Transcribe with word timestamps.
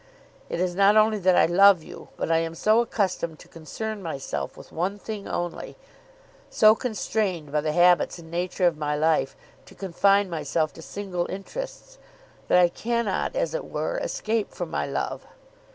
It 0.49 0.59
is 0.59 0.73
not 0.73 0.97
only 0.97 1.19
that 1.19 1.35
I 1.37 1.45
love 1.45 1.83
you, 1.83 2.07
but 2.17 2.31
I 2.31 2.39
am 2.39 2.55
so 2.55 2.79
accustomed 2.81 3.37
to 3.37 3.47
concern 3.47 4.01
myself 4.01 4.57
with 4.57 4.71
one 4.71 4.97
thing 4.97 5.27
only, 5.27 5.77
so 6.49 6.73
constrained 6.73 7.51
by 7.51 7.61
the 7.61 7.71
habits 7.71 8.17
and 8.17 8.31
nature 8.31 8.65
of 8.65 8.79
my 8.79 8.95
life 8.95 9.35
to 9.67 9.75
confine 9.75 10.27
myself 10.27 10.73
to 10.73 10.81
single 10.81 11.29
interests, 11.29 11.99
that 12.47 12.57
I 12.57 12.67
cannot 12.69 13.35
as 13.35 13.53
it 13.53 13.65
were 13.65 13.99
escape 13.99 14.55
from 14.55 14.71
my 14.71 14.87
love. 14.87 15.23